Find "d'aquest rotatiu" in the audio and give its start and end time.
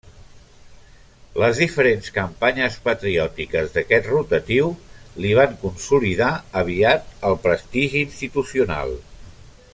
3.75-4.71